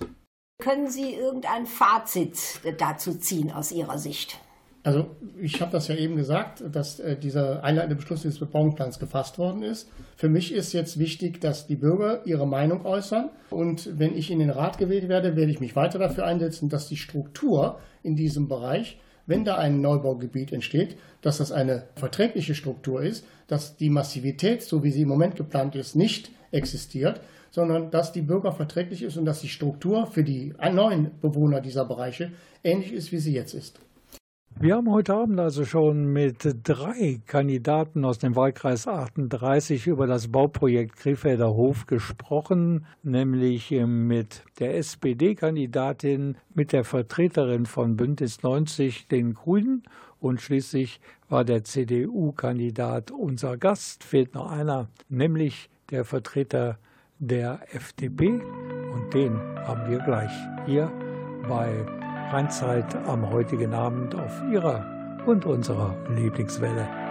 [0.61, 2.37] Können Sie irgendein Fazit
[2.77, 4.37] dazu ziehen aus Ihrer Sicht?
[4.83, 9.37] Also ich habe das ja eben gesagt, dass äh, dieser einleitende Beschluss des Bebauungsplans gefasst
[9.37, 9.89] worden ist.
[10.15, 13.29] Für mich ist jetzt wichtig, dass die Bürger ihre Meinung äußern.
[13.49, 16.87] Und wenn ich in den Rat gewählt werde, werde ich mich weiter dafür einsetzen, dass
[16.87, 23.01] die Struktur in diesem Bereich, wenn da ein Neubaugebiet entsteht, dass das eine verträgliche Struktur
[23.01, 27.19] ist, dass die Massivität, so wie sie im Moment geplant ist, nicht existiert,
[27.51, 31.83] sondern dass die Bürger verträglich ist und dass die Struktur für die neuen Bewohner dieser
[31.85, 32.31] Bereiche
[32.63, 33.79] ähnlich ist, wie sie jetzt ist.
[34.61, 40.27] Wir haben heute Abend also schon mit drei Kandidaten aus dem Wahlkreis 38 über das
[40.27, 49.33] Bauprojekt Krefelder Hof gesprochen, nämlich mit der SPD-Kandidatin, mit der Vertreterin von Bündnis 90, den
[49.33, 49.83] Grünen
[50.19, 50.99] und schließlich
[51.29, 54.03] war der CDU-Kandidat unser Gast.
[54.03, 56.77] Fehlt noch einer, nämlich der Vertreter
[57.17, 58.41] der FDP
[58.93, 60.33] und den haben wir gleich
[60.65, 60.91] hier
[61.47, 61.98] bei
[62.31, 64.85] Rheinzeit am heutigen Abend auf Ihrer
[65.25, 67.08] und unserer Lieblingswelle.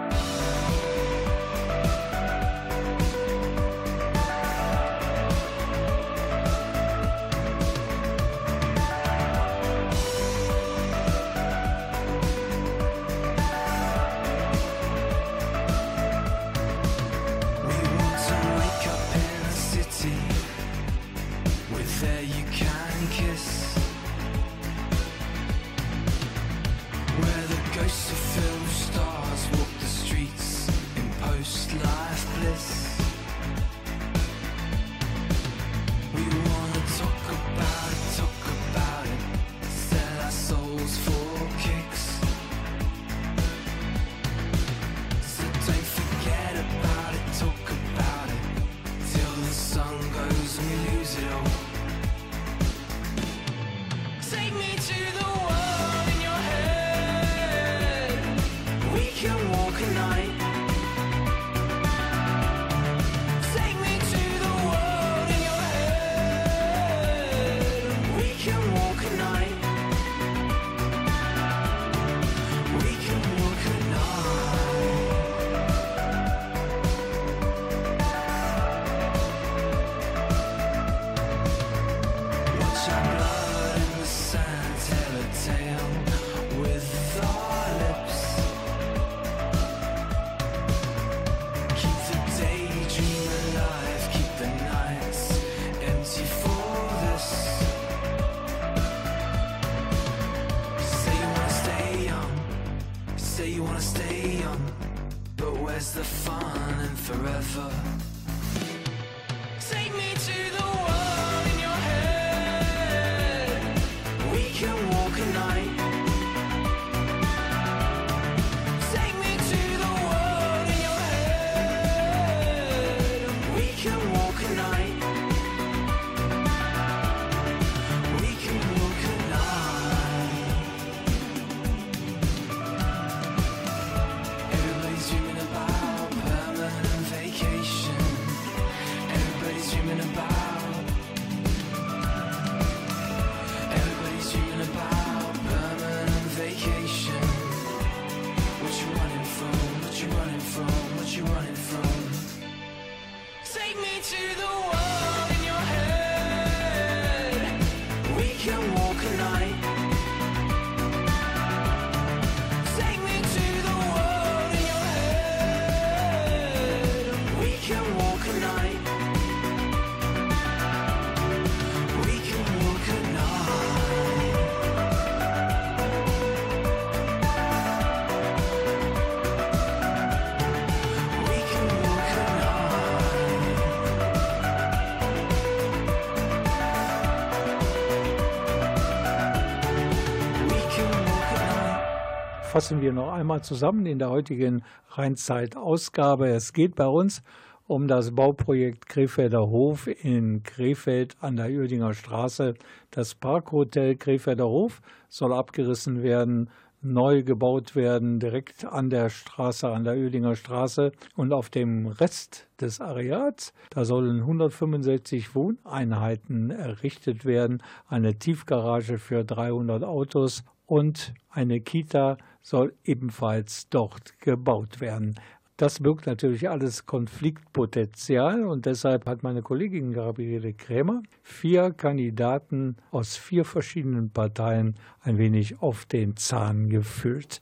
[192.59, 196.27] Fassen wir noch einmal zusammen in der heutigen Rheinzeit-Ausgabe.
[196.27, 197.23] Es geht bei uns
[197.67, 202.55] um das Bauprojekt Krefelder Hof in Krefeld an der Uerdinger Straße.
[202.91, 206.49] Das Parkhotel Krefelder Hof soll abgerissen werden,
[206.81, 210.91] neu gebaut werden, direkt an der Straße, an der Uerdinger Straße.
[211.15, 219.23] Und auf dem Rest des Areals, da sollen 165 Wohneinheiten errichtet werden, eine Tiefgarage für
[219.23, 222.17] 300 Autos und eine Kita
[222.49, 225.13] soll ebenfalls dort gebaut werden.
[225.57, 233.17] Das birgt natürlich alles Konfliktpotenzial und deshalb hat meine Kollegin Gabriele Krämer vier Kandidaten aus
[233.17, 237.41] vier verschiedenen Parteien ein wenig auf den Zahn gefühlt.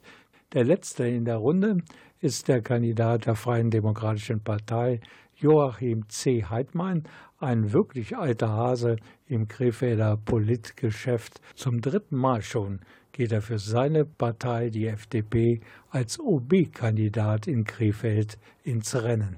[0.51, 1.77] Der letzte in der Runde
[2.19, 4.99] ist der Kandidat der Freien Demokratischen Partei,
[5.35, 6.43] Joachim C.
[6.43, 7.03] Heidmann,
[7.39, 8.97] ein wirklich alter Hase
[9.27, 11.39] im Krefelder Politgeschäft.
[11.55, 12.81] Zum dritten Mal schon
[13.18, 15.59] geht er für seine Partei, die FDP,
[15.89, 19.38] als OB-Kandidat in Krefeld ins Rennen.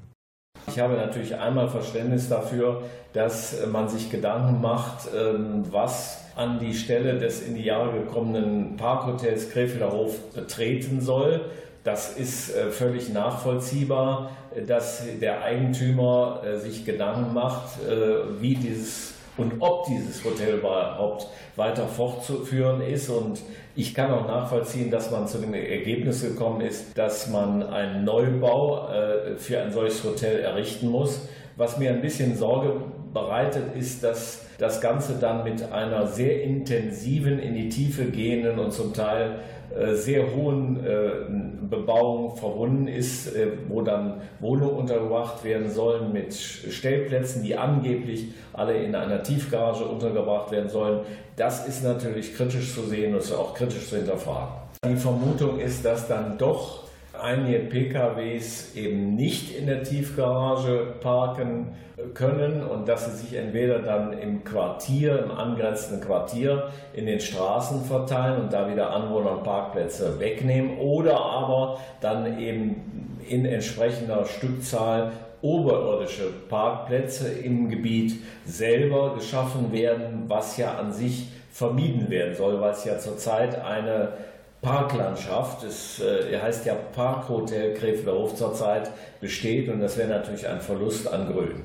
[0.68, 6.74] Ich habe natürlich einmal Verständnis dafür, dass man sich Gedanken macht, ähm, was an die
[6.74, 11.46] Stelle des in die Jahre gekommenen Parkhotels Krefelder Hof treten soll.
[11.86, 14.32] Das ist äh, völlig nachvollziehbar,
[14.68, 21.28] dass der Eigentümer äh, sich Gedanken macht, äh, wie dieses und ob dieses Hotel überhaupt
[21.56, 23.10] weiter fortzuführen ist.
[23.10, 23.42] Und
[23.76, 28.90] ich kann auch nachvollziehen, dass man zu dem Ergebnis gekommen ist, dass man einen Neubau
[28.90, 31.28] äh, für ein solches Hotel errichten muss.
[31.56, 32.74] Was mir ein bisschen Sorge
[33.14, 38.72] bereitet, ist, dass das Ganze dann mit einer sehr intensiven, in die Tiefe gehenden und
[38.72, 39.40] zum Teil
[39.76, 41.39] äh, sehr hohen äh,
[41.70, 48.84] Bebauung verbunden ist, äh, wo dann Wohnungen untergebracht werden sollen mit Stellplätzen, die angeblich alle
[48.84, 51.02] in einer Tiefgarage untergebracht werden sollen.
[51.36, 54.56] Das ist natürlich kritisch zu sehen und ist auch kritisch zu hinterfragen.
[54.86, 56.89] Die Vermutung ist, dass dann doch
[57.22, 61.76] einige PKWs eben nicht in der Tiefgarage parken
[62.14, 67.84] können und dass sie sich entweder dann im Quartier, im angrenzenden Quartier in den Straßen
[67.84, 75.12] verteilen und da wieder Anwohner und Parkplätze wegnehmen oder aber dann eben in entsprechender Stückzahl
[75.42, 82.72] oberirdische Parkplätze im Gebiet selber geschaffen werden, was ja an sich vermieden werden soll, weil
[82.72, 84.14] es ja zurzeit eine
[84.62, 88.92] Parklandschaft, es äh, heißt ja Parkhotel Krefelder Hof zurzeit,
[89.22, 91.62] besteht und das wäre natürlich ein Verlust an Grün.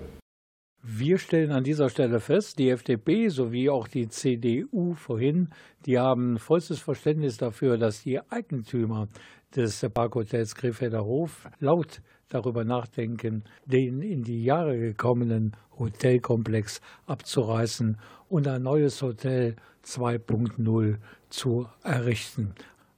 [0.86, 5.48] Wir stellen an dieser Stelle fest, die FDP sowie auch die CDU vorhin,
[5.86, 9.08] die haben vollstes Verständnis dafür, dass die Eigentümer
[9.56, 18.46] des Parkhotels Krefelder Hof laut darüber nachdenken, den in die Jahre gekommenen Hotelkomplex abzureißen und
[18.46, 20.96] ein neues Hotel 2.0
[21.30, 22.54] zu errichten.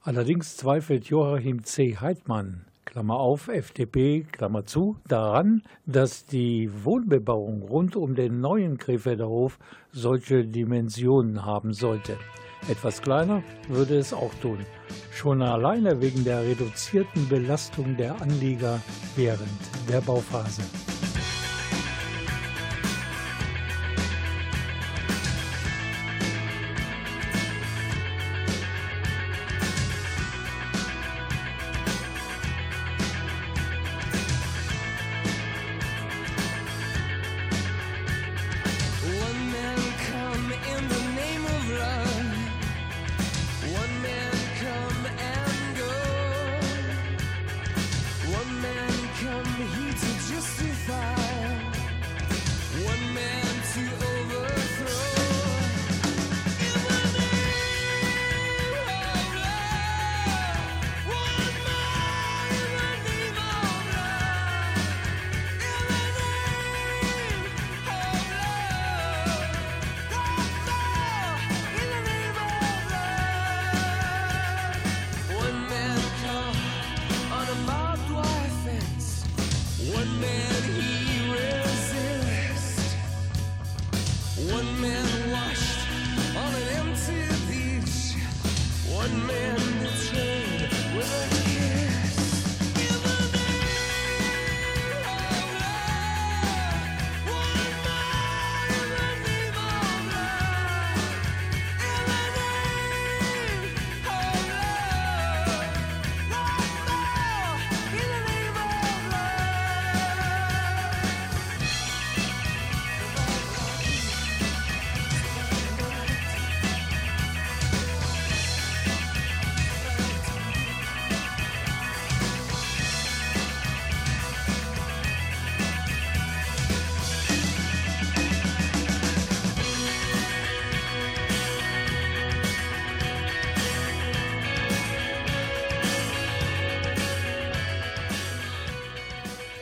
[0.07, 1.97] Allerdings zweifelt Joachim C.
[1.97, 9.27] Heidmann, Klammer auf, FDP, Klammer zu, daran, dass die Wohnbebauung rund um den neuen Krefelder
[9.27, 9.59] Hof
[9.91, 12.15] solche Dimensionen haben sollte.
[12.69, 14.59] Etwas kleiner würde es auch tun.
[15.11, 18.79] Schon alleine wegen der reduzierten Belastung der Anlieger
[19.17, 20.61] während der Bauphase.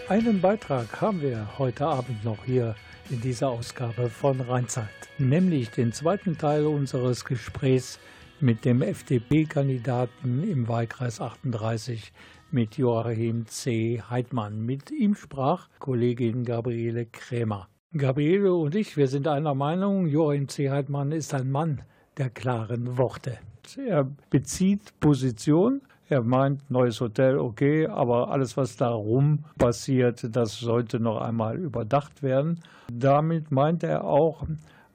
[0.08, 2.76] Einen Beitrag haben wir heute Abend noch hier
[3.10, 4.88] in dieser Ausgabe von Rheinzeit,
[5.18, 8.00] nämlich den zweiten Teil unseres Gesprächs
[8.40, 12.14] mit dem FDP-Kandidaten im Wahlkreis 38
[12.52, 14.00] mit Joachim C.
[14.08, 14.62] Heidmann.
[14.62, 17.68] Mit ihm sprach Kollegin Gabriele Krämer.
[17.98, 20.70] Gabriele und ich, wir sind einer Meinung, Joachim C.
[20.70, 21.82] Heidmann ist ein Mann
[22.18, 23.40] der klaren Worte.
[23.76, 31.00] Er bezieht Position, er meint, neues Hotel, okay, aber alles, was darum passiert, das sollte
[31.00, 32.62] noch einmal überdacht werden.
[32.92, 34.46] Damit meint er auch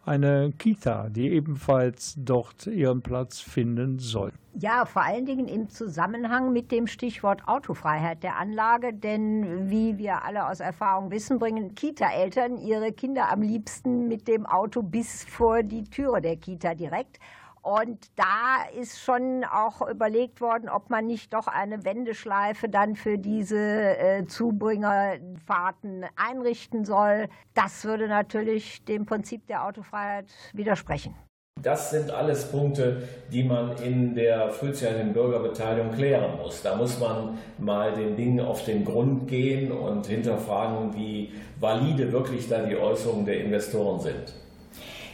[0.07, 4.33] eine Kita, die ebenfalls dort ihren Platz finden soll.
[4.55, 10.25] Ja, vor allen Dingen im Zusammenhang mit dem Stichwort Autofreiheit der Anlage, denn wie wir
[10.25, 15.63] alle aus Erfahrung wissen, bringen Kita-Eltern ihre Kinder am liebsten mit dem Auto bis vor
[15.63, 17.21] die Türe der Kita direkt.
[17.63, 23.19] Und da ist schon auch überlegt worden, ob man nicht doch eine Wendeschleife dann für
[23.19, 27.29] diese äh, Zubringerfahrten einrichten soll.
[27.55, 31.15] Das würde natürlich dem Prinzip der Autofreiheit widersprechen.
[31.63, 36.63] Das sind alles Punkte, die man in der frühzeitigen Bürgerbeteiligung klären muss.
[36.63, 42.49] Da muss man mal den Dingen auf den Grund gehen und hinterfragen, wie valide wirklich
[42.49, 44.33] da die Äußerungen der Investoren sind.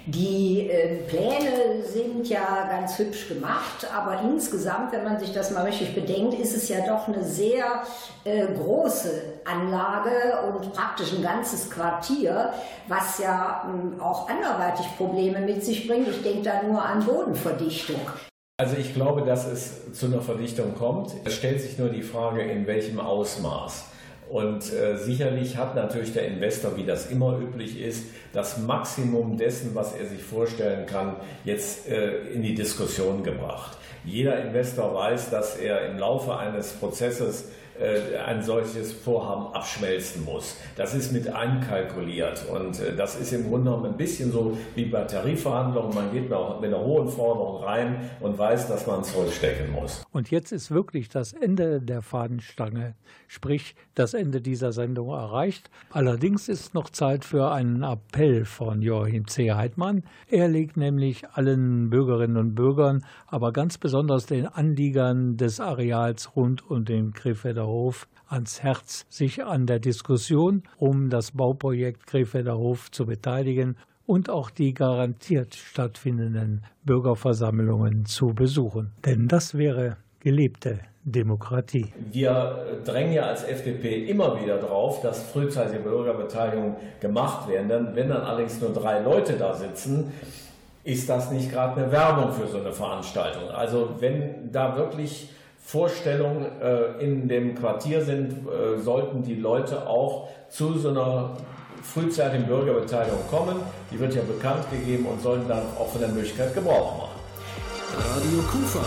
[0.08, 5.64] Die äh, Pläne sind ja ganz hübsch gemacht, aber insgesamt, wenn man sich das mal
[5.64, 7.82] richtig bedenkt, ist es ja doch eine sehr
[8.22, 9.10] äh, große
[9.44, 10.12] Anlage
[10.46, 12.52] und praktisch ein ganzes Quartier,
[12.86, 16.06] was ja mh, auch anderweitig Probleme mit sich bringt.
[16.06, 18.00] Ich denke da nur an Bodenverdichtung.
[18.58, 21.14] Also ich glaube, dass es zu einer Verdichtung kommt.
[21.24, 23.86] Es stellt sich nur die Frage, in welchem Ausmaß.
[24.28, 29.74] Und äh, sicherlich hat natürlich der Investor, wie das immer üblich ist, das Maximum dessen,
[29.74, 33.76] was er sich vorstellen kann, jetzt äh, in die Diskussion gebracht.
[34.04, 37.46] Jeder Investor weiß, dass er im Laufe eines Prozesses
[37.80, 40.56] äh, ein solches Vorhaben abschmelzen muss.
[40.76, 44.86] Das ist mit einkalkuliert und äh, das ist im Grunde genommen ein bisschen so wie
[44.86, 45.94] bei Tarifverhandlungen.
[45.94, 50.04] Man geht mit einer hohen Forderung rein und weiß, dass man zurückstecken muss.
[50.12, 52.94] Und jetzt ist wirklich das Ende der Fahnenstange,
[53.28, 55.70] sprich das Ende dieser Sendung erreicht.
[55.90, 59.52] Allerdings ist noch Zeit für einen Appell von Joachim C.
[59.52, 60.04] Heidmann.
[60.28, 66.68] Er legt nämlich allen Bürgerinnen und Bürgern, aber ganz besonders den Anliegern des Areals rund
[66.70, 72.90] um den Krefelder Hof ans Herz, sich an der Diskussion um das Bauprojekt Krefelder Hof
[72.90, 78.92] zu beteiligen und auch die garantiert stattfindenden Bürgerversammlungen zu besuchen.
[79.04, 81.92] Denn das wäre gelebte Demokratie.
[82.10, 87.90] Wir drängen ja als FDP immer wieder drauf, dass frühzeitige Bürgerbeteiligung gemacht werden.
[87.94, 90.12] Wenn dann allerdings nur drei Leute da sitzen,
[90.82, 93.50] ist das nicht gerade eine Werbung für so eine Veranstaltung.
[93.50, 95.30] Also wenn da wirklich
[95.66, 101.36] Vorstellungen äh, in dem Quartier sind, äh, sollten die Leute auch zu so einer
[101.82, 103.56] frühzeitigen Bürgerbeteiligung kommen.
[103.90, 107.20] Die wird ja bekannt gegeben und sollen dann auch von der Möglichkeit Gebrauch machen.
[107.98, 108.78] Radio Kufa.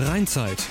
[0.00, 0.64] Rheinzeit.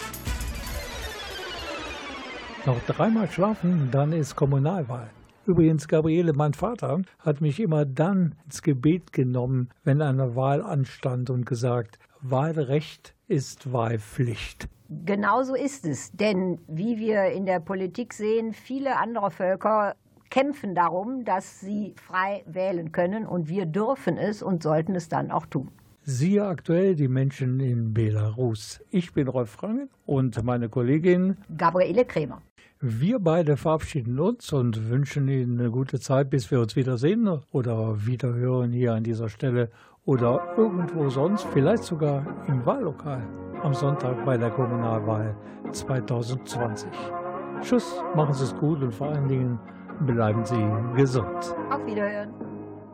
[2.66, 5.10] Noch dreimal schlafen, dann ist Kommunalwahl.
[5.50, 11.32] Übrigens, Gabriele, mein Vater, hat mich immer dann ins Gebet genommen, wenn eine Wahl anstand
[11.32, 14.70] und gesagt, Wahlrecht ist Wahlpflicht.
[15.08, 19.96] Genauso ist es, denn wie wir in der Politik sehen, viele andere Völker
[20.30, 25.32] kämpfen darum, dass sie frei wählen können und wir dürfen es und sollten es dann
[25.32, 25.72] auch tun.
[26.04, 28.82] Siehe aktuell die Menschen in Belarus.
[28.92, 32.44] Ich bin Rolf Frangen und meine Kollegin Gabriele Kremer.
[32.82, 38.06] Wir beide verabschieden uns und wünschen Ihnen eine gute Zeit, bis wir uns wiedersehen oder
[38.06, 39.70] wiederhören hier an dieser Stelle
[40.06, 43.22] oder irgendwo sonst, vielleicht sogar im Wahllokal
[43.64, 45.36] am Sonntag bei der Kommunalwahl
[45.74, 46.90] 2020.
[47.60, 49.60] Tschüss, machen Sie es gut und vor allen Dingen
[50.06, 50.66] bleiben Sie
[50.96, 51.54] gesund.
[51.70, 52.34] Auf Wiederhören.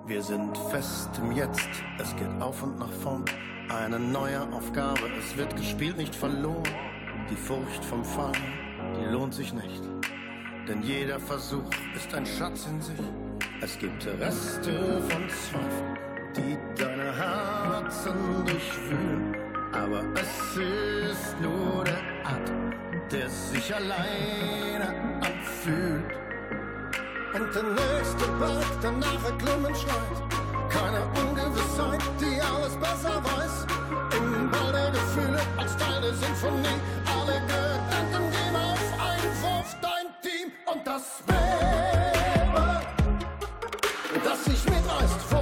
[0.08, 1.70] Wir sind fest im Jetzt,
[2.00, 3.24] es geht auf und nach vorn.
[3.70, 6.64] Eine neue Aufgabe, es wird gespielt, nicht verloren.
[7.30, 8.34] Die Furcht vom Fall,
[9.00, 9.84] die lohnt sich nicht.
[10.68, 13.00] Denn jeder Versuch ist ein Schatz in sich.
[13.62, 15.98] Es gibt Reste von Zweifel,
[16.36, 19.36] die deine Herzen durchwühlen.
[19.72, 22.74] Aber es ist nur der Atem,
[23.12, 24.88] der sich alleine
[25.22, 26.26] anfühlt.
[27.34, 30.20] Und der nächste Berg, der nach Erklimmen schreit.
[30.70, 33.66] Keine Ungewissheit, die alles besser weiß.
[34.18, 36.80] Im Ball der Gefühle, als Teil der Sinfonie.
[37.06, 38.35] Alle Gedanken
[39.66, 41.42] Wurf, dein Team und das Beben,
[44.24, 45.35] das sich mitreißt,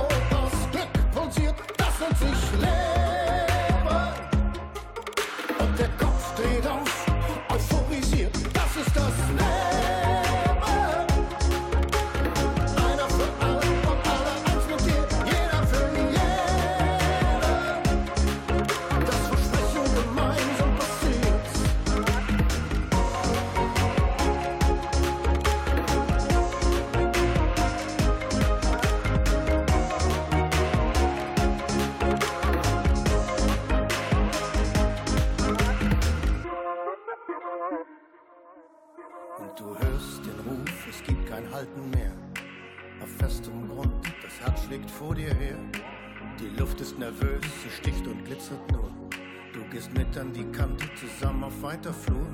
[49.84, 52.25] Gehst mit an die Kante, zusammen auf weiter Flur.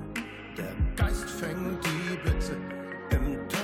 [0.56, 2.56] Der Geist fängt die Blitze
[3.10, 3.59] im Tunnel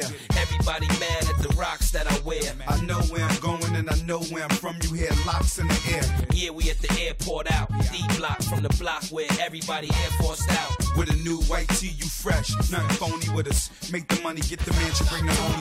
[0.00, 2.40] Everybody mad at the rocks that I wear.
[2.66, 4.76] I know where I'm going and I know where I'm from.
[4.82, 6.26] You hear locks in the air.
[6.32, 7.68] Yeah, we at the airport out.
[7.90, 10.70] D block from the block where everybody air forced out.
[10.96, 12.50] With a new white tee, you fresh.
[12.70, 13.70] Nothing phony with us.
[13.90, 15.51] Make the money, get the mansion, bring the home.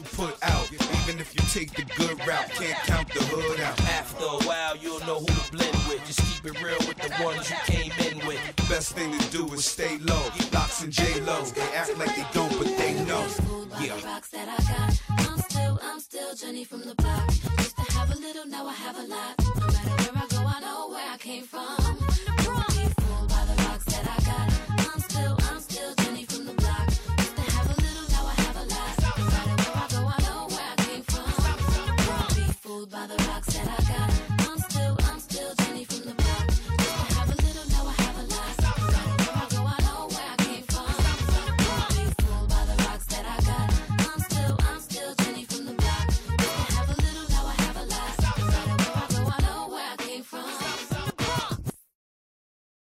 [0.00, 0.29] you put